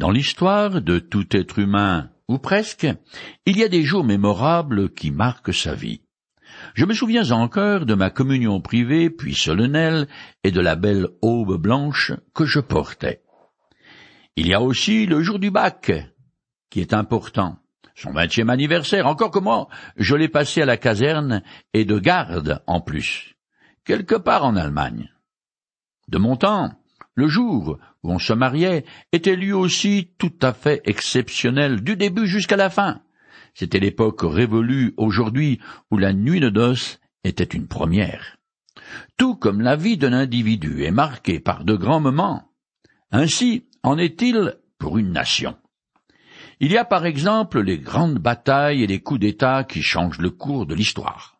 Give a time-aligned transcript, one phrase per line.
[0.00, 2.86] Dans l'histoire de tout être humain, ou presque,
[3.44, 6.00] il y a des jours mémorables qui marquent sa vie.
[6.72, 10.08] Je me souviens encore de ma communion privée puis solennelle
[10.42, 13.20] et de la belle aube blanche que je portais.
[14.36, 15.92] Il y a aussi le jour du bac,
[16.70, 17.58] qui est important.
[17.94, 21.42] Son vingtième anniversaire, encore que moi, je l'ai passé à la caserne
[21.74, 23.34] et de garde en plus,
[23.84, 25.10] quelque part en Allemagne.
[26.08, 26.70] De mon temps,
[27.16, 32.26] le jour où on se mariait était lui aussi tout à fait exceptionnel du début
[32.26, 33.00] jusqu'à la fin.
[33.54, 38.36] C'était l'époque révolue aujourd'hui où la nuit de noces était une première.
[39.16, 42.50] Tout comme la vie d'un individu est marquée par de grands moments,
[43.12, 45.56] ainsi en est-il pour une nation.
[46.60, 50.30] Il y a par exemple les grandes batailles et les coups d'État qui changent le
[50.30, 51.36] cours de l'histoire.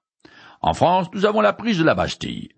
[0.63, 2.51] En France, nous avons la prise de la Bastille,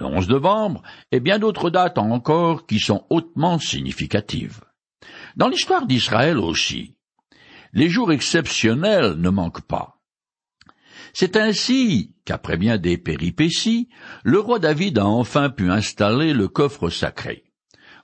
[0.00, 0.82] le 11 novembre,
[1.12, 4.60] et bien d'autres dates encore qui sont hautement significatives.
[5.36, 6.96] Dans l'histoire d'Israël aussi,
[7.72, 10.00] les jours exceptionnels ne manquent pas.
[11.12, 13.88] C'est ainsi qu'après bien des péripéties,
[14.22, 17.44] le roi David a enfin pu installer le coffre sacré,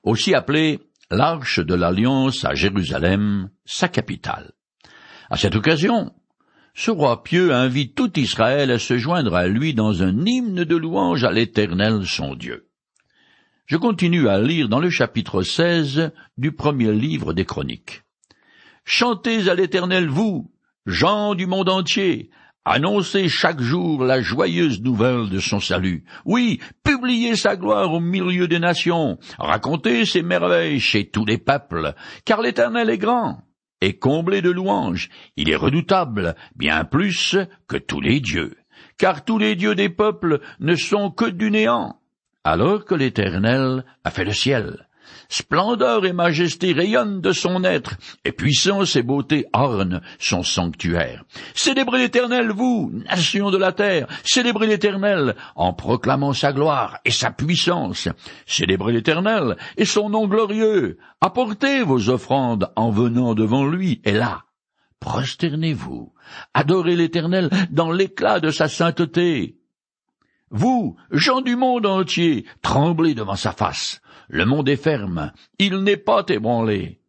[0.03, 4.53] aussi appelé l'arche de l'alliance à Jérusalem, sa capitale.
[5.31, 6.13] À cette occasion,
[6.79, 10.77] ce roi pieux invite tout Israël à se joindre à lui dans un hymne de
[10.77, 12.69] louange à l'Éternel son Dieu.
[13.65, 18.03] Je continue à lire dans le chapitre 16 du premier livre des Chroniques.
[18.85, 20.53] Chantez à l'Éternel, vous,
[20.85, 22.31] gens du monde entier,
[22.69, 26.05] Annoncez chaque jour la joyeuse nouvelle de son salut.
[26.25, 29.19] Oui, publiez sa gloire au milieu des nations.
[29.39, 31.95] Racontez ses merveilles chez tous les peuples.
[32.25, 33.46] Car l'Éternel est grand
[33.81, 35.09] et comblé de louanges.
[35.37, 37.37] Il est redoutable, bien plus
[37.69, 38.57] que tous les dieux.
[38.99, 42.01] Car tous les dieux des peuples ne sont que du néant.
[42.45, 44.87] Alors que l'Éternel a fait le ciel,
[45.29, 51.25] Splendeur et majesté rayonnent de son être, et puissance et beauté ornent son sanctuaire.
[51.55, 57.31] Célébrez l'Éternel, vous, nations de la terre, célébrez l'Éternel en proclamant sa gloire et sa
[57.31, 58.09] puissance.
[58.47, 60.99] Célébrez l'Éternel et son nom glorieux.
[61.21, 64.45] Apportez vos offrandes en venant devant lui, et là,
[65.01, 66.13] prosternez-vous,
[66.55, 69.57] adorez l'Éternel dans l'éclat de sa sainteté.
[70.51, 74.01] Vous, gens du monde entier, tremblez devant sa face.
[74.29, 77.01] Le monde est ferme, il n'est pas ébranlé.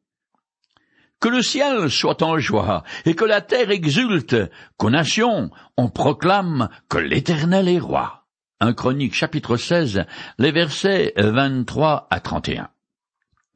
[1.19, 4.35] Que le ciel soit en joie, et que la terre exulte,
[4.77, 8.27] qu'aux nations on proclame que l'Éternel est roi.
[8.59, 10.05] Un Chronique chapitre 16,
[10.39, 12.69] les versets 23 à 31.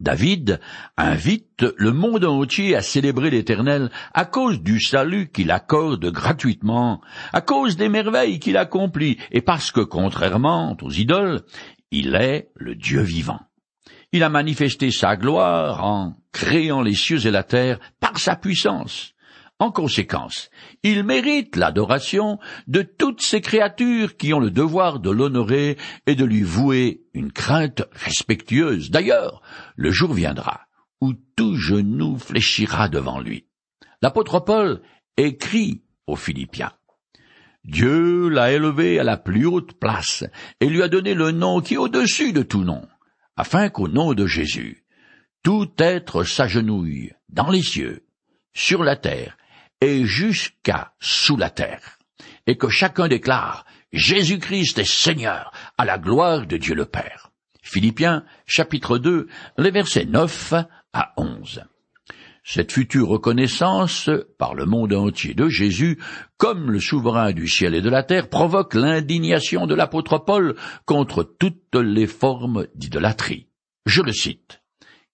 [0.02, 0.60] David
[0.98, 7.02] invite le monde entier à célébrer l'Éternel à cause du salut qu'il accorde gratuitement,
[7.34, 11.42] à cause des merveilles qu'il accomplit, et parce que, contrairement aux idoles,
[11.92, 13.42] il est le Dieu vivant.
[14.12, 19.14] Il a manifesté sa gloire en créant les cieux et la terre par sa puissance.
[19.62, 20.50] En conséquence,
[20.82, 25.78] il mérite l'adoration de toutes ces créatures qui ont le devoir de l'honorer
[26.08, 28.90] et de lui vouer une crainte respectueuse.
[28.90, 29.44] D'ailleurs,
[29.76, 30.62] le jour viendra
[31.00, 33.46] où tout genou fléchira devant lui.
[34.02, 34.82] L'apôtre Paul
[35.16, 36.72] écrit aux Philippiens.
[37.64, 40.24] Dieu l'a élevé à la plus haute place
[40.60, 42.88] et lui a donné le nom qui est au-dessus de tout nom,
[43.38, 44.86] afin qu'au nom de Jésus,
[45.44, 48.08] tout être s'agenouille dans les cieux,
[48.54, 49.38] sur la terre
[49.82, 51.98] et jusqu'à sous la terre,
[52.48, 57.32] et que chacun déclare Jésus-Christ est Seigneur à la gloire de Dieu le Père.
[57.62, 59.28] Philippiens chapitre 2,
[59.58, 60.54] les versets 9
[60.94, 61.64] à 11.
[62.44, 64.10] Cette future reconnaissance
[64.40, 66.00] par le monde entier de Jésus
[66.38, 70.56] comme le souverain du ciel et de la terre provoque l'indignation de l'apôtre Paul
[70.86, 73.48] contre toutes les formes d'idolâtrie.
[73.86, 74.62] Je le cite.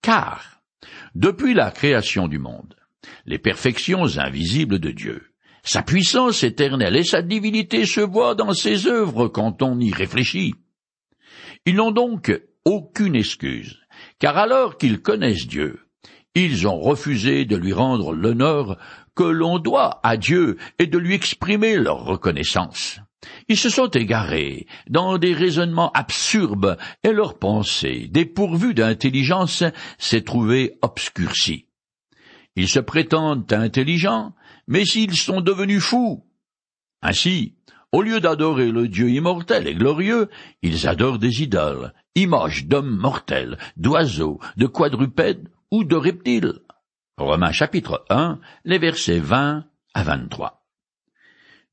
[0.01, 0.61] Car,
[1.16, 2.76] depuis la création du monde,
[3.25, 5.23] les perfections invisibles de Dieu,
[5.63, 10.56] sa puissance éternelle et sa divinité se voient dans ses œuvres quand on y réfléchit.
[11.66, 12.31] Ils n'ont donc
[12.63, 13.79] aucune excuse,
[14.19, 15.79] car alors qu'ils connaissent Dieu,
[16.35, 18.77] ils ont refusé de lui rendre l'honneur
[19.15, 23.01] que l'on doit à Dieu et de lui exprimer leur reconnaissance.
[23.50, 29.63] Ils se sont égarés dans des raisonnements absurdes et leur pensée, dépourvue d'intelligence,
[29.98, 31.67] s'est trouvée obscurcie.
[32.57, 34.33] Ils se prétendent intelligents,
[34.68, 36.25] mais s'ils sont devenus fous.
[37.04, 37.54] Ainsi,
[37.92, 40.27] au lieu d'adorer le Dieu immortel et glorieux,
[40.63, 46.59] ils adorent des idoles, images d'hommes mortels, d'oiseaux, de quadrupèdes ou de reptiles.
[47.19, 50.65] Romains chapitre 1, les versets 20 à 23.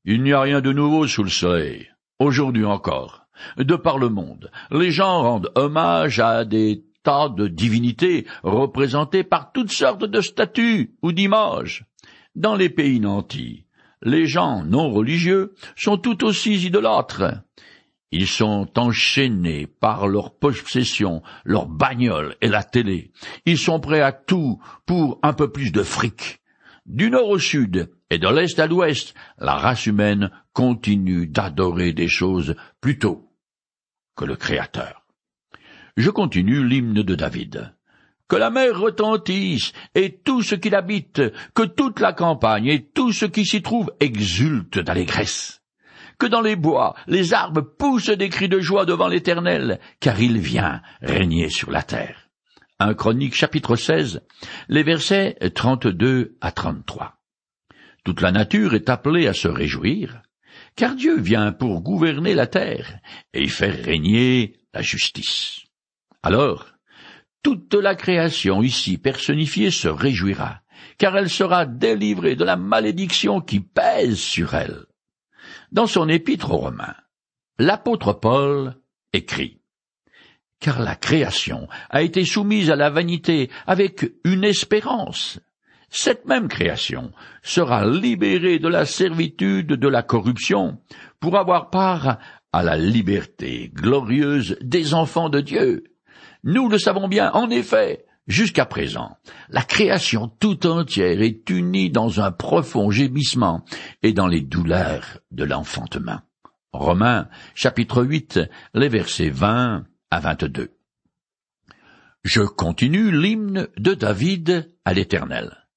[0.05, 1.89] Il n'y a rien de nouveau sous le soleil.
[2.19, 3.25] Aujourd'hui encore,
[3.57, 9.71] de par le monde, les gens rendent hommage à des de divinités représentées par toutes
[9.71, 11.85] sortes de statues ou d'images.
[12.35, 13.65] Dans les pays nantis,
[14.01, 17.43] les gens non religieux sont tout aussi idolâtres.
[18.11, 23.11] Ils sont enchaînés par leur possession, leur bagnole et la télé.
[23.45, 26.41] Ils sont prêts à tout pour un peu plus de fric.
[26.85, 32.07] Du nord au sud et de l'est à l'ouest, la race humaine continue d'adorer des
[32.07, 33.31] choses plutôt
[34.15, 35.04] que le Créateur.
[35.97, 37.73] Je continue l'hymne de David.
[38.27, 41.21] Que la mer retentisse, et tout ce qui l'habite,
[41.53, 45.61] que toute la campagne et tout ce qui s'y trouve exulte d'allégresse
[46.17, 50.37] que dans les bois les arbres poussent des cris de joie devant l'Éternel, car il
[50.39, 52.29] vient régner sur la terre.
[52.79, 54.21] Un Chronique chapitre 16,
[54.67, 57.17] les versets 32 à 33.
[58.03, 60.21] Toute la nature est appelée à se réjouir,
[60.75, 62.99] car Dieu vient pour gouverner la terre
[63.33, 65.64] et faire régner la justice.
[66.25, 66.65] Alors,
[67.43, 70.61] toute la création ici personnifiée se réjouira,
[70.97, 74.85] car elle sera délivrée de la malédiction qui pèse sur elle.
[75.71, 76.95] Dans son épître aux Romains,
[77.59, 78.75] l'apôtre Paul
[79.13, 79.61] écrit
[80.59, 85.39] Car la création a été soumise à la vanité avec une espérance.
[85.91, 87.11] Cette même création
[87.43, 90.79] sera libérée de la servitude de la corruption
[91.19, 92.17] pour avoir part
[92.51, 95.83] à la liberté glorieuse des enfants de Dieu.
[96.45, 99.17] Nous le savons bien, en effet, Jusqu'à présent,
[99.49, 103.63] la création tout entière est unie dans un profond gémissement
[104.01, 106.21] et dans les douleurs de l'enfantement.
[106.73, 108.39] Romains, chapitre 8,
[108.73, 110.71] les versets 20 à 22.
[112.23, 115.67] Je continue l'hymne de David à l'Éternel.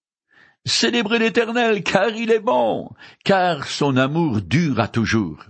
[0.65, 2.88] Célébrez l'Éternel, car il est bon,
[3.25, 5.44] car son amour dure à toujours.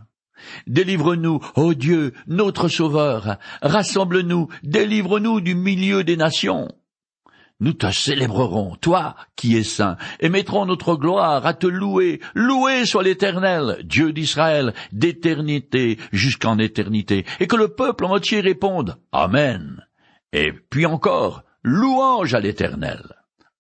[0.67, 6.69] Délivre-nous, ô Dieu, notre Sauveur, rassemble-nous, délivre-nous du milieu des nations
[7.61, 12.21] nous te célébrerons, toi qui es saint, et mettrons notre gloire à te louer.
[12.35, 19.85] Loué soit l'Éternel, Dieu d'Israël, d'éternité jusqu'en éternité, et que le peuple entier réponde Amen.
[20.33, 23.03] Et puis encore, louange à l'Éternel.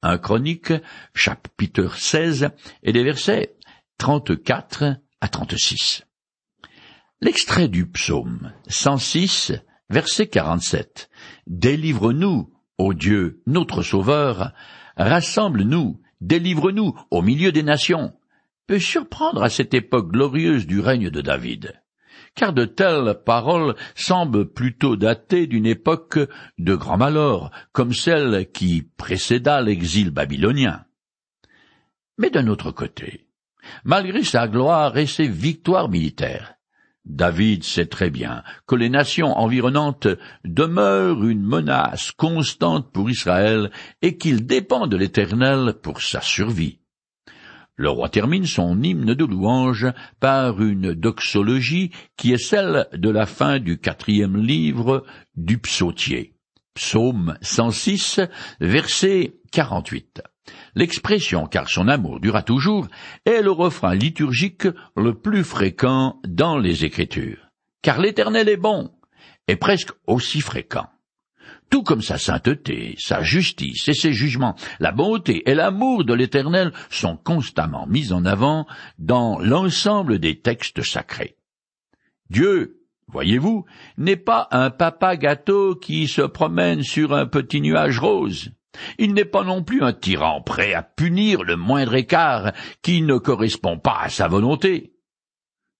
[0.03, 0.73] Un chronique,
[1.15, 2.51] chapitre 16,
[2.85, 3.57] et les versets
[3.99, 6.08] 34 à 36.
[7.21, 9.53] L'extrait du psaume 106,
[9.91, 11.11] verset 47.
[11.49, 12.49] Délivre-nous,
[12.79, 14.53] Ô Dieu, notre Sauveur,
[14.97, 18.15] rassemble-nous, délivre-nous au milieu des nations,
[18.69, 21.83] peut surprendre à cette époque glorieuse du règne de David,
[22.37, 26.21] car de telles paroles semblent plutôt dater d'une époque
[26.59, 30.85] de grand malheur, comme celle qui précéda l'exil babylonien.
[32.17, 33.27] Mais d'un autre côté,
[33.83, 36.58] malgré sa gloire et ses victoires militaires,
[37.09, 40.09] David sait très bien que les nations environnantes
[40.45, 43.71] demeurent une menace constante pour Israël
[44.03, 46.79] et qu'il dépend de l'Éternel pour sa survie.
[47.77, 49.87] Le roi termine son hymne de louange
[50.21, 55.05] par une doxologie qui est celle de la fin du quatrième livre
[55.37, 56.35] du psautier.
[56.75, 58.21] Psaume 106,
[58.61, 60.23] verset 48.
[60.75, 62.89] L'expression car son amour dura toujours
[63.25, 67.49] est le refrain liturgique le plus fréquent dans les Écritures.
[67.83, 68.91] Car l'Éternel est bon,
[69.47, 70.89] est presque aussi fréquent.
[71.71, 76.73] Tout comme sa sainteté, sa justice et ses jugements, la bonté et l'amour de l'Éternel
[76.89, 78.67] sont constamment mis en avant
[78.99, 81.37] dans l'ensemble des textes sacrés.
[82.31, 83.67] Dieu, voyez-vous,
[83.99, 88.51] n'est pas un papa gâteau qui se promène sur un petit nuage rose.
[88.99, 93.17] Il n'est pas non plus un tyran prêt à punir le moindre écart qui ne
[93.17, 94.95] correspond pas à sa volonté.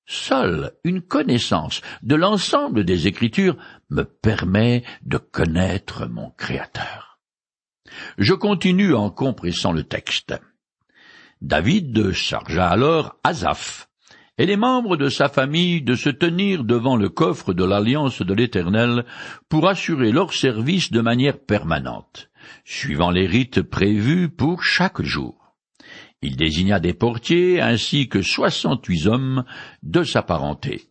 [0.07, 3.59] Seule une connaissance de l'ensemble des Écritures
[3.91, 7.19] me permet de connaître mon Créateur.
[8.17, 10.35] Je continue en compressant le texte.
[11.43, 13.89] David chargea alors Asaph
[14.39, 18.35] et les membres de sa famille de se tenir devant le coffre de l'alliance de
[18.35, 19.05] l'Éternel
[19.49, 22.28] pour assurer leur service de manière permanente
[22.65, 25.55] suivant les rites prévus pour chaque jour.
[26.21, 29.45] Il désigna des portiers ainsi que soixante-huit hommes
[29.83, 30.89] de sa parenté.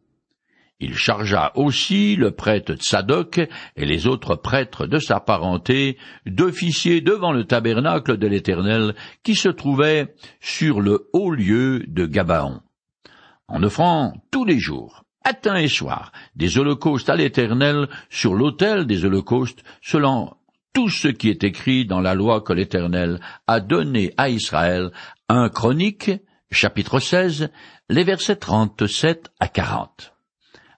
[0.80, 3.40] Il chargea aussi le prêtre Tsadok
[3.76, 5.98] et les autres prêtres de sa parenté
[6.28, 12.62] d'officier devant le tabernacle de l'Éternel qui se trouvait sur le haut lieu de Gabaon,
[13.48, 19.04] en offrant tous les jours, matin et soir, des holocaustes à l'Éternel sur l'autel des
[19.04, 20.37] holocaustes selon
[20.78, 24.92] tout ce qui est écrit dans la loi que l'Éternel a donnée à Israël,
[25.28, 26.12] un chronique,
[26.52, 27.50] chapitre 16,
[27.90, 30.14] les versets 37 à 40.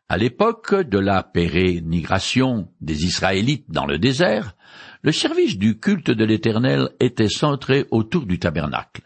[0.07, 4.55] À l'époque de la pérénigration des Israélites dans le désert,
[5.01, 9.01] le service du culte de l'Éternel était centré autour du tabernacle.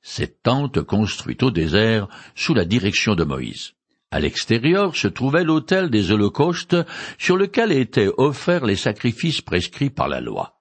[0.00, 3.74] Cette tente construite au désert sous la direction de Moïse.
[4.12, 6.76] À l'extérieur se trouvait l'autel des holocaustes
[7.16, 10.60] sur lequel étaient offerts les sacrifices prescrits par la loi.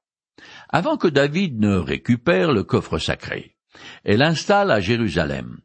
[0.70, 3.58] Avant que David ne récupère le coffre sacré
[4.06, 5.58] et l'installe à Jérusalem,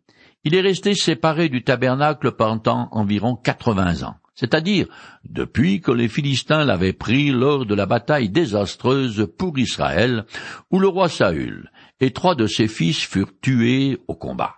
[0.43, 4.89] il est resté séparé du tabernacle pendant environ quatre-vingts ans, c'est-à-dire
[5.25, 10.25] depuis que les Philistins l'avaient pris lors de la bataille désastreuse pour Israël,
[10.73, 14.57] où le roi Saül et trois de ses fils furent tués au combat.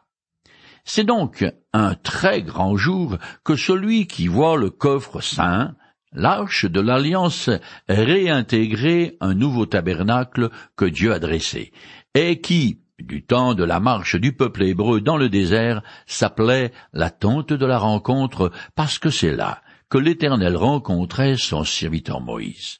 [0.90, 5.76] C'est donc un très grand jour que celui qui voit le coffre saint,
[6.14, 7.50] l'arche de l'alliance,
[7.90, 11.72] réintégrer un nouveau tabernacle que Dieu a dressé,
[12.14, 17.10] et qui, du temps de la marche du peuple hébreu dans le désert s'appelait la
[17.10, 22.78] tente de la rencontre parce que c'est là que l'Éternel rencontrait son serviteur Moïse.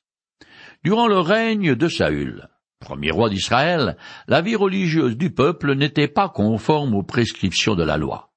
[0.83, 2.49] Durant le règne de Saül,
[2.81, 7.97] premier roi d'Israël, la vie religieuse du peuple n'était pas conforme aux prescriptions de la
[7.97, 8.33] loi.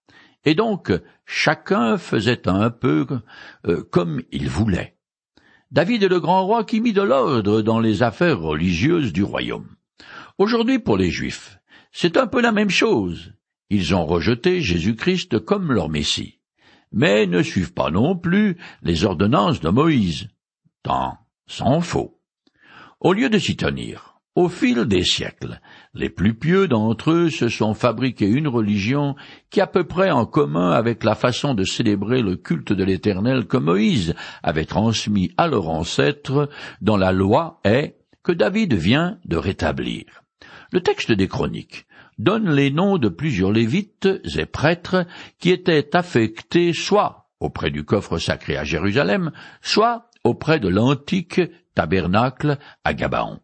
[0.45, 0.91] Et donc,
[1.25, 3.05] chacun faisait un peu
[3.67, 4.97] euh, comme il voulait.
[5.71, 9.69] David est le grand roi qui mit de l'ordre dans les affaires religieuses du royaume.
[10.37, 11.59] Aujourd'hui, pour les Juifs,
[11.91, 13.33] c'est un peu la même chose.
[13.69, 16.39] Ils ont rejeté Jésus-Christ comme leur Messie,
[16.91, 20.27] mais ne suivent pas non plus les ordonnances de Moïse.
[20.83, 21.17] Tant
[21.47, 22.19] s'en faut.
[22.99, 25.59] Au lieu de s'y tenir, au fil des siècles,
[25.93, 29.15] les plus pieux d'entre eux se sont fabriqués une religion
[29.49, 33.45] qui a peu près en commun avec la façon de célébrer le culte de l'Éternel
[33.45, 36.49] que Moïse avait transmis à leurs ancêtres
[36.81, 40.05] dans la loi est que David vient de rétablir.
[40.71, 41.85] Le texte des chroniques
[42.17, 44.07] donne les noms de plusieurs lévites
[44.37, 45.05] et prêtres
[45.39, 51.41] qui étaient affectés soit auprès du coffre sacré à Jérusalem, soit auprès de l'antique
[51.75, 53.39] tabernacle à Gabaon.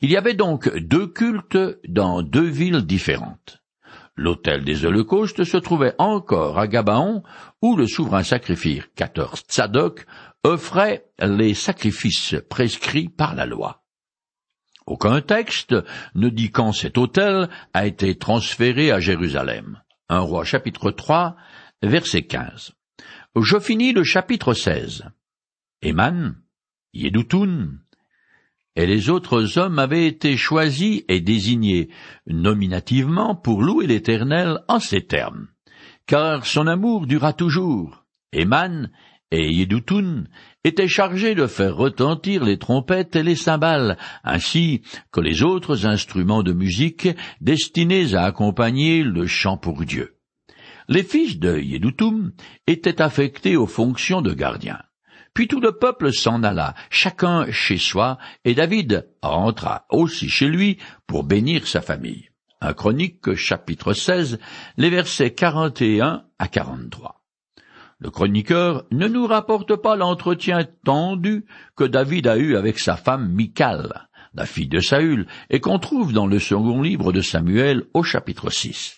[0.00, 3.62] Il y avait donc deux cultes dans deux villes différentes.
[4.14, 7.22] L'autel des holocaustes se trouvait encore à Gabaon,
[7.62, 10.06] où le souverain sacrifié 14 Tzadok
[10.44, 13.84] offrait les sacrifices prescrits par la loi.
[14.86, 15.74] Aucun texte
[16.14, 19.82] ne dit quand cet autel a été transféré à Jérusalem.
[20.08, 21.36] Un roi chapitre 3,
[21.82, 22.72] verset 15.
[23.36, 25.04] Je finis le chapitre 16.
[25.82, 26.36] Eman,
[26.94, 27.78] Yedutun,
[28.78, 31.88] et les autres hommes avaient été choisis et désignés
[32.28, 35.48] nominativement pour louer l'Éternel en ces termes.
[36.06, 38.04] Car son amour dura toujours.
[38.32, 38.88] Eman
[39.32, 40.26] et Yedutun
[40.62, 46.44] étaient chargés de faire retentir les trompettes et les cymbales, ainsi que les autres instruments
[46.44, 47.08] de musique
[47.40, 50.14] destinés à accompagner le chant pour Dieu.
[50.88, 52.30] Les fils de Yedutum
[52.68, 54.78] étaient affectés aux fonctions de gardiens.
[55.38, 60.78] Puis tout le peuple s'en alla, chacun chez soi, et David rentra aussi chez lui
[61.06, 62.30] pour bénir sa famille.
[62.60, 64.40] Un chronique chapitre 16,
[64.78, 67.22] les versets 41 à 43.
[68.00, 71.44] Le chroniqueur ne nous rapporte pas l'entretien tendu
[71.76, 76.12] que David a eu avec sa femme Michal, la fille de Saül, et qu'on trouve
[76.12, 78.96] dans le second livre de Samuel au chapitre 6.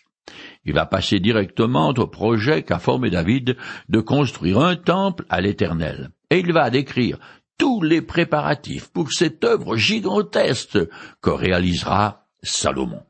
[0.64, 3.59] Il va passer directement au projet qu'a formé David
[3.90, 7.19] de construire un temple à l'Éternel, et il va décrire
[7.59, 10.79] tous les préparatifs pour cette œuvre gigantesque
[11.21, 13.03] que réalisera Salomon.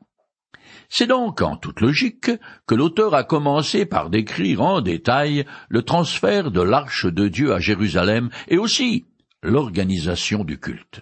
[0.89, 2.31] C'est donc en toute logique
[2.67, 7.59] que l'auteur a commencé par décrire en détail le transfert de l'arche de Dieu à
[7.59, 9.05] Jérusalem et aussi
[9.41, 11.01] l'organisation du culte.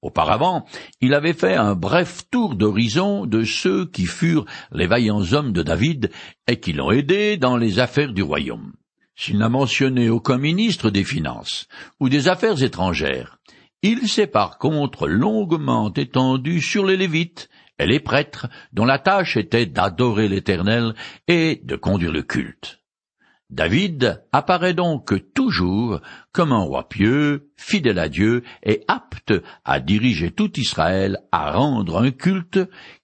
[0.00, 0.64] Auparavant,
[1.00, 5.64] il avait fait un bref tour d'horizon de ceux qui furent les vaillants hommes de
[5.64, 6.12] David
[6.46, 8.74] et qui l'ont aidé dans les affaires du royaume.
[9.16, 11.68] S'il n'a mentionné aucun ministre des Finances
[12.00, 13.38] ou des Affaires étrangères,
[13.80, 19.38] il s'est par contre longuement étendu sur les Lévites et les prêtres dont la tâche
[19.38, 20.94] était d'adorer l'Éternel
[21.28, 22.80] et de conduire le culte.
[23.48, 26.00] David apparaît donc toujours
[26.32, 29.32] comme un roi pieux, fidèle à Dieu et apte
[29.64, 32.58] à diriger tout Israël à rendre un culte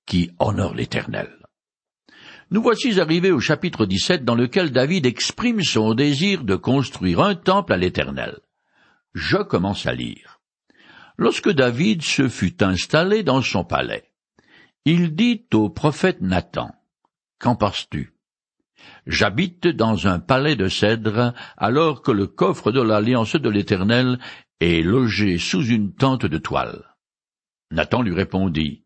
[0.05, 1.42] qui honore l'Éternel.
[2.53, 7.35] Nous voici arrivés au chapitre 17 dans lequel David exprime son désir de construire un
[7.35, 8.41] temple à l'Éternel.
[9.15, 10.39] Je commence à lire.
[11.17, 14.05] Lorsque David se fut installé dans son palais,
[14.85, 16.75] il dit au prophète Nathan,
[17.39, 18.13] Qu'en penses-tu?
[19.07, 24.19] J'habite dans un palais de cèdre, alors que le coffre de l'alliance de l'Éternel
[24.61, 26.85] est logé sous une tente de toile.
[27.71, 28.85] Nathan lui répondit,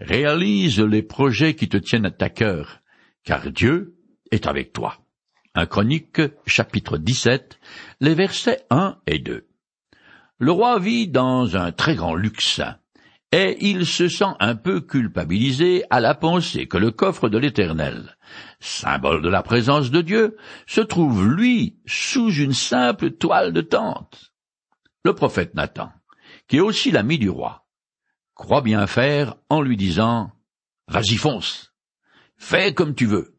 [0.00, 2.79] Réalise les projets qui te tiennent à ta cœur,
[3.24, 3.96] car Dieu
[4.30, 4.98] est avec toi.
[5.54, 7.58] Un Chronique, chapitre 17,
[8.00, 9.46] les versets 1 et 2.
[10.38, 12.60] Le roi vit dans un très grand luxe,
[13.32, 18.16] et il se sent un peu culpabilisé à la pensée que le coffre de l'Éternel,
[18.58, 20.36] symbole de la présence de Dieu,
[20.66, 24.32] se trouve, lui, sous une simple toile de tente.
[25.04, 25.92] Le prophète Nathan,
[26.48, 27.66] qui est aussi l'ami du roi,
[28.34, 30.32] croit bien faire en lui disant
[30.88, 31.69] Vas-y fonce,
[32.40, 33.36] fais comme tu veux.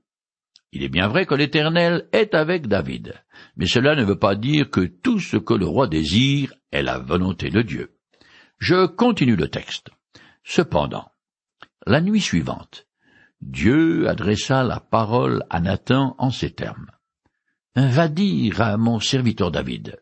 [0.71, 3.15] Il est bien vrai que l'Éternel est avec David,
[3.57, 6.97] mais cela ne veut pas dire que tout ce que le roi désire est la
[6.97, 7.97] volonté de Dieu.
[8.59, 9.89] Je continue le texte.
[10.43, 11.11] Cependant,
[11.85, 12.87] la nuit suivante,
[13.41, 16.91] Dieu adressa la parole à Nathan en ces termes.
[17.75, 19.99] Va dire à mon serviteur David,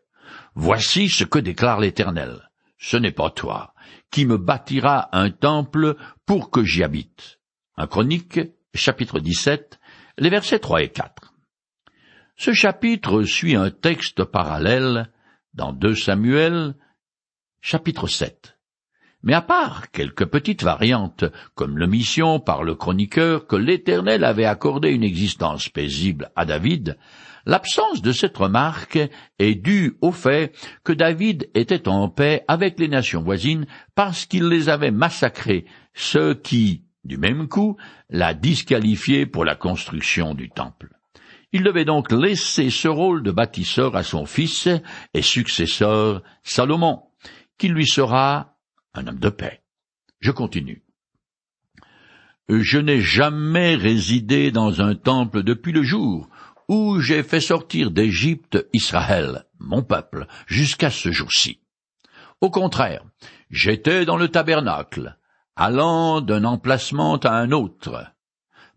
[0.54, 2.50] Voici ce que déclare l'Éternel.
[2.78, 3.74] Ce n'est pas toi
[4.10, 7.40] qui me bâtira un temple pour que j'y habite.
[7.76, 8.40] Un chronique,
[8.74, 9.80] chapitre 17,
[10.18, 11.34] les versets 3 et 4.
[12.36, 15.10] Ce chapitre suit un texte parallèle
[15.54, 16.74] dans 2 Samuel,
[17.60, 18.56] chapitre 7.
[19.22, 21.24] Mais à part quelques petites variantes,
[21.54, 26.96] comme l'omission par le chroniqueur que l'Éternel avait accordé une existence paisible à David,
[27.44, 28.98] l'absence de cette remarque
[29.38, 34.48] est due au fait que David était en paix avec les nations voisines parce qu'il
[34.48, 37.76] les avait massacrés, ce qui, du même coup,
[38.08, 40.90] l'a disqualifié pour la construction du temple.
[41.52, 44.68] Il devait donc laisser ce rôle de bâtisseur à son fils
[45.14, 47.02] et successeur Salomon,
[47.58, 48.56] qui lui sera
[48.94, 49.62] un homme de paix.
[50.20, 50.84] Je continue.
[52.48, 56.28] Je n'ai jamais résidé dans un temple depuis le jour
[56.68, 61.60] où j'ai fait sortir d'Égypte Israël, mon peuple, jusqu'à ce jour-ci.
[62.40, 63.02] Au contraire,
[63.50, 65.16] j'étais dans le tabernacle,
[65.60, 68.06] allant d'un emplacement à un autre,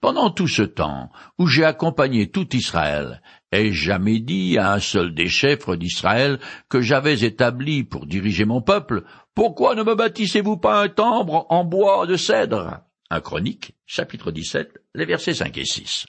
[0.02, 1.10] pendant tout ce temps
[1.40, 3.22] où j'ai accompagné tout Israël,
[3.54, 8.62] ai-je jamais dit à un seul des chefs d'Israël que j'avais établi pour diriger mon
[8.62, 12.82] peuple, pourquoi ne me bâtissez-vous pas un temple en bois de cèdre?
[13.10, 16.06] Un chronique, chapitre 17, les versets 5 et 6.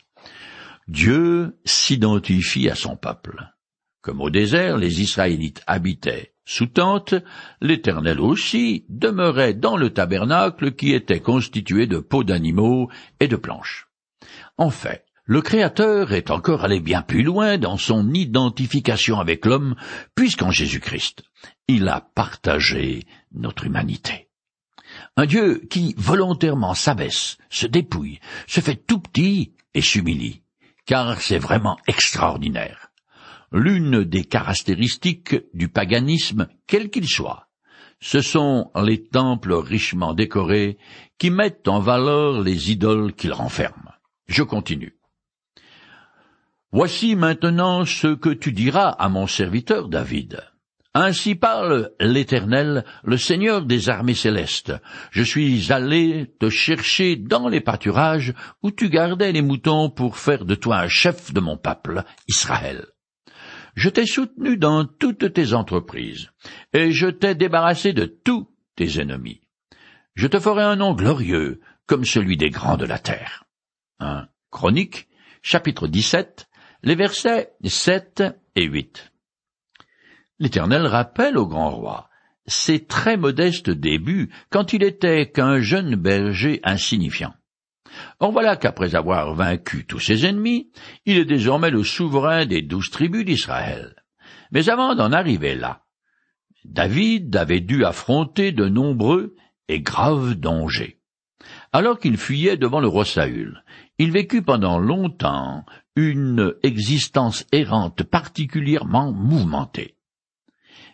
[0.88, 3.53] Dieu s'identifie à son peuple.
[4.04, 7.14] Comme au désert, les Israélites habitaient sous tente,
[7.62, 13.88] l'Éternel aussi demeurait dans le tabernacle qui était constitué de peaux d'animaux et de planches.
[14.58, 19.74] En fait, le Créateur est encore allé bien plus loin dans son identification avec l'homme,
[20.14, 21.22] puisqu'en Jésus-Christ,
[21.66, 24.28] il a partagé notre humanité.
[25.16, 30.42] Un Dieu qui volontairement s'abaisse, se dépouille, se fait tout petit et s'humilie,
[30.84, 32.83] car c'est vraiment extraordinaire
[33.54, 37.46] l'une des caractéristiques du paganisme, quel qu'il soit.
[38.00, 40.76] Ce sont les temples richement décorés
[41.18, 43.92] qui mettent en valeur les idoles qu'ils renferment.
[44.26, 44.98] Je continue.
[46.72, 50.40] Voici maintenant ce que tu diras à mon serviteur David.
[50.92, 54.72] Ainsi parle l'Éternel, le Seigneur des armées célestes.
[55.12, 60.44] Je suis allé te chercher dans les pâturages où tu gardais les moutons pour faire
[60.44, 62.86] de toi un chef de mon peuple, Israël.
[63.74, 66.30] Je t'ai soutenu dans toutes tes entreprises,
[66.72, 69.40] et je t'ai débarrassé de tous tes ennemis.
[70.14, 73.44] Je te ferai un nom glorieux, comme celui des grands de la terre.
[74.50, 75.08] Chronique,
[75.42, 76.48] chapitre 17,
[76.82, 78.22] les versets 7
[78.54, 79.12] et 8.
[80.38, 82.08] L'Éternel rappelle au grand roi
[82.46, 87.34] ses très modestes débuts quand il était qu'un jeune berger insignifiant.
[88.20, 90.70] Or voilà qu'après avoir vaincu tous ses ennemis,
[91.06, 93.94] il est désormais le souverain des douze tribus d'Israël.
[94.50, 95.84] Mais avant d'en arriver là,
[96.64, 99.34] David avait dû affronter de nombreux
[99.68, 101.00] et graves dangers.
[101.72, 103.64] Alors qu'il fuyait devant le roi Saül,
[103.98, 105.64] il vécut pendant longtemps
[105.96, 109.96] une existence errante particulièrement mouvementée.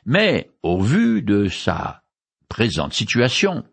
[0.05, 2.03] Mais, au vu de sa
[2.49, 3.65] présente situation,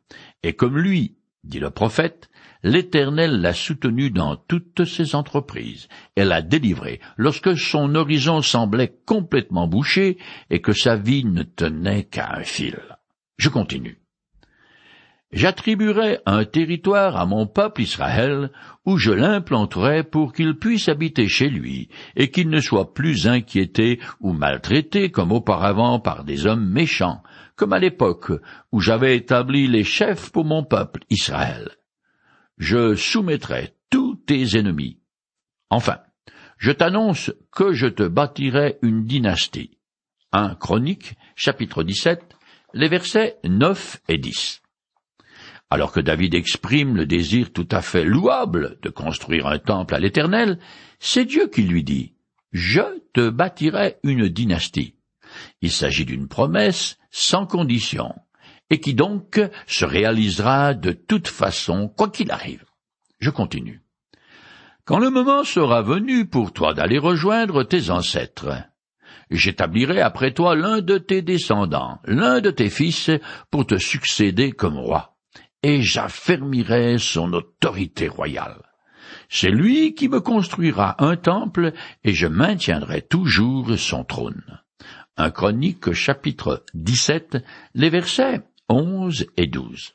[0.43, 2.29] et comme lui, dit le prophète,
[2.63, 9.67] l'Éternel l'a soutenu dans toutes ses entreprises et l'a délivré lorsque son horizon semblait complètement
[9.67, 10.17] bouché
[10.49, 12.79] et que sa vie ne tenait qu'à un fil.
[13.37, 13.99] Je continue.
[15.33, 18.49] J'attribuerai un territoire à mon peuple Israël,
[18.85, 23.99] où je l'implanterai pour qu'il puisse habiter chez lui, et qu'il ne soit plus inquiété
[24.21, 27.21] ou maltraité comme auparavant par des hommes méchants,
[27.57, 28.31] comme à l'époque
[28.71, 31.71] où j'avais établi les chefs pour mon peuple Israël
[32.57, 34.99] je soumettrai tous tes ennemis.
[35.69, 35.99] Enfin,
[36.57, 39.77] je t'annonce que je te bâtirai une dynastie.
[40.31, 42.35] Un Chronique, chapitre 17,
[42.73, 44.61] les versets 9 et 10.
[45.69, 49.99] Alors que David exprime le désir tout à fait louable de construire un temple à
[49.99, 50.59] l'Éternel,
[50.99, 52.13] c'est Dieu qui lui dit
[52.53, 52.81] Je
[53.13, 54.95] te bâtirai une dynastie.
[55.61, 58.15] Il s'agit d'une promesse sans condition,
[58.69, 62.65] et qui donc se réalisera de toute façon, quoi qu'il arrive.
[63.19, 63.81] Je continue.
[64.85, 68.63] Quand le moment sera venu pour toi d'aller rejoindre tes ancêtres,
[69.29, 73.11] j'établirai après toi l'un de tes descendants, l'un de tes fils,
[73.51, 75.17] pour te succéder comme roi,
[75.63, 78.63] et j'affermirai son autorité royale.
[79.29, 84.61] C'est lui qui me construira un temple, et je maintiendrai toujours son trône.
[85.17, 87.37] Un chronique chapitre 17,
[87.73, 89.93] les versets 11 et 12.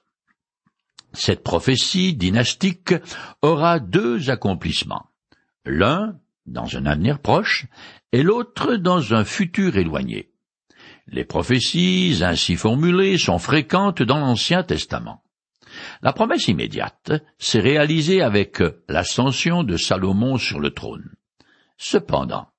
[1.13, 2.95] Cette prophétie dynastique
[3.43, 5.11] aura deux accomplissements.
[5.65, 7.67] L'un dans un avenir proche
[8.13, 10.31] et l'autre dans un futur éloigné.
[11.07, 15.23] Les prophéties ainsi formulées sont fréquentes dans l'Ancien Testament.
[16.01, 21.15] La promesse immédiate s'est réalisée avec l'ascension de Salomon sur le trône.
[21.77, 22.52] Cependant,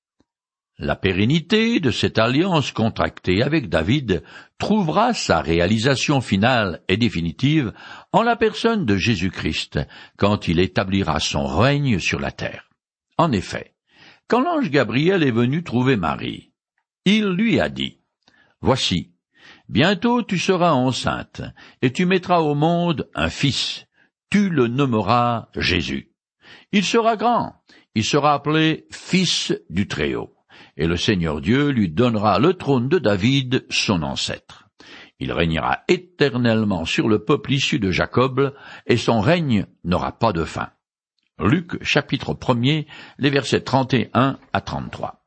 [0.80, 4.24] la pérennité de cette alliance contractée avec David
[4.58, 7.74] trouvera sa réalisation finale et définitive
[8.12, 9.80] en la personne de Jésus-Christ
[10.18, 12.70] quand il établira son règne sur la terre.
[13.18, 13.76] En effet,
[14.28, 16.52] quand l'ange Gabriel est venu trouver Marie,
[17.06, 18.00] il lui a dit,
[18.62, 19.14] Voici,
[19.70, 21.42] bientôt tu seras enceinte,
[21.82, 23.86] et tu mettras au monde un fils,
[24.32, 26.12] tu le nommeras Jésus.
[26.72, 27.62] Il sera grand,
[27.94, 30.34] il sera appelé Fils du Très-Haut
[30.78, 34.70] et le Seigneur Dieu lui donnera le trône de David, son ancêtre.
[35.20, 38.54] Il régnera éternellement sur le peuple issu de Jacob,
[38.88, 40.70] et son règne n'aura pas de fin.
[41.40, 42.84] Luc chapitre 1
[43.18, 45.24] les versets 31 à 33.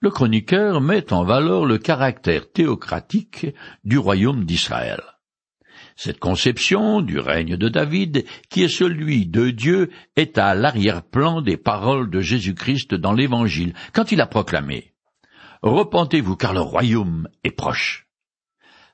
[0.00, 3.46] Le chroniqueur met en valeur le caractère théocratique
[3.84, 5.02] du royaume d'Israël.
[6.02, 11.58] Cette conception du règne de David, qui est celui de Dieu, est à l'arrière-plan des
[11.58, 14.94] paroles de Jésus-Christ dans l'Évangile, quand il a proclamé
[15.60, 18.08] Repentez-vous car le royaume est proche.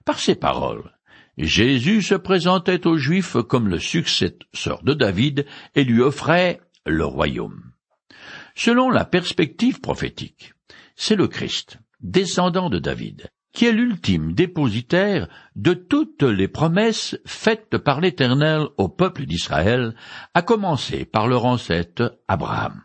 [0.04, 0.98] Par ces paroles,
[1.38, 7.70] Jésus se présentait aux Juifs comme le successeur de David et lui offrait le royaume.
[8.56, 10.54] Selon la perspective prophétique,
[10.96, 17.78] c'est le Christ, descendant de David, qui est l'ultime dépositaire de toutes les promesses faites
[17.78, 19.94] par l'Éternel au peuple d'Israël,
[20.34, 22.82] à commencer par leur ancêtre Abraham.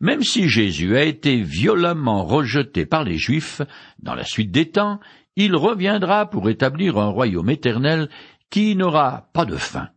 [0.00, 3.60] Même si Jésus a été violemment rejeté par les Juifs,
[3.98, 5.00] dans la suite des temps,
[5.36, 8.08] il reviendra pour établir un royaume éternel
[8.48, 9.90] qui n'aura pas de fin.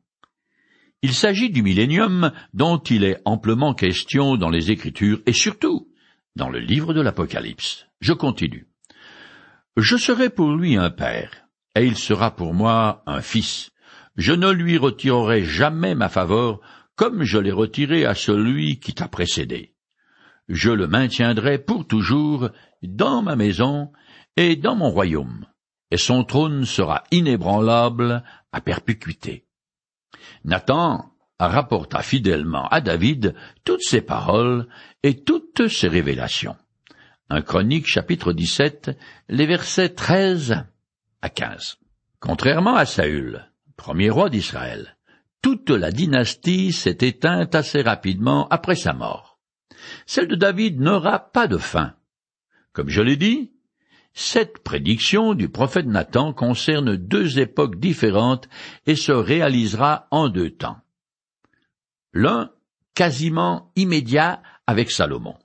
[1.02, 5.88] Il s'agit du millénium dont il est amplement question dans les Écritures et surtout
[6.36, 7.88] dans le livre de l'Apocalypse.
[8.02, 8.68] Je continue.
[9.78, 11.30] Je serai pour lui un père,
[11.76, 13.70] et il sera pour moi un fils.
[14.16, 16.62] Je ne lui retirerai jamais ma faveur,
[16.96, 19.76] comme je l'ai retirée à celui qui t'a précédé.
[20.50, 22.50] Je le maintiendrai pour toujours
[22.82, 23.92] dans ma maison
[24.36, 25.46] et dans mon royaume,
[25.92, 29.46] et son trône sera inébranlable à perpétuité.
[30.44, 34.68] Nathan rapporta fidèlement à David toutes ses paroles
[35.04, 36.56] et toutes ses révélations.
[37.30, 40.64] Un Chronique chapitre 17, les versets 13
[41.22, 41.78] à 15.
[42.22, 44.96] Contrairement à Saül, premier roi d'Israël,
[45.42, 49.40] toute la dynastie s'est éteinte assez rapidement après sa mort.
[50.06, 51.96] Celle de David n'aura pas de fin.
[52.72, 53.52] Comme je l'ai dit,
[54.14, 58.48] cette prédiction du prophète Nathan concerne deux époques différentes
[58.86, 60.80] et se réalisera en deux temps.
[62.14, 62.52] L'un
[62.96, 65.36] quasiment immédiat avec Salomon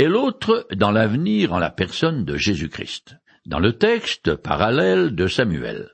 [0.00, 5.90] et l'autre dans l'avenir en la personne de Jésus-Christ, dans le texte parallèle de Samuel.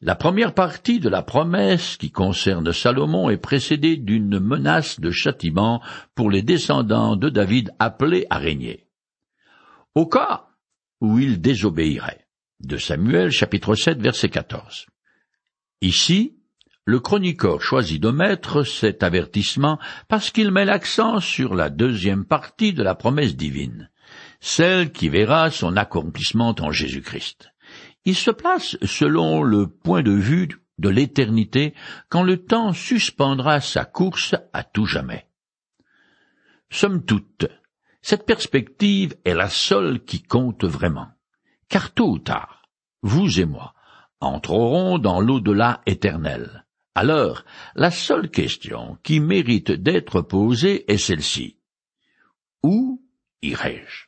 [0.00, 5.82] La première partie de la promesse qui concerne Salomon est précédée d'une menace de châtiment
[6.14, 8.86] pour les descendants de David appelés à régner.
[9.96, 10.46] Au cas
[11.00, 12.24] où ils désobéiraient.
[12.60, 14.86] De Samuel chapitre 7 verset 14.
[15.80, 16.37] Ici,
[16.88, 22.72] le chroniqueur choisit de mettre cet avertissement parce qu'il met l'accent sur la deuxième partie
[22.72, 23.90] de la promesse divine,
[24.40, 27.50] celle qui verra son accomplissement en Jésus-Christ.
[28.06, 30.48] Il se place selon le point de vue
[30.78, 31.74] de l'éternité
[32.08, 35.28] quand le temps suspendra sa course à tout jamais.
[36.70, 37.48] Somme toute,
[38.00, 41.08] cette perspective est la seule qui compte vraiment,
[41.68, 42.62] car tôt ou tard,
[43.02, 43.74] vous et moi
[44.20, 46.64] entrerons dans l'au-delà éternel,
[46.98, 47.44] alors,
[47.76, 51.56] la seule question qui mérite d'être posée est celle-ci.
[52.64, 53.00] Où
[53.40, 54.07] irai-je?